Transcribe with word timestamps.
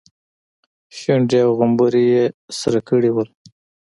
شونډې 0.99 1.39
او 1.45 1.51
غومبري 1.57 2.03
يې 2.13 2.25
سره 2.59 2.79
کړي 2.87 3.09
وو. 3.11 3.23